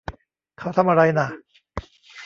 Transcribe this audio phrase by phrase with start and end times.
[0.59, 1.27] เขาทำอะไรน่ะ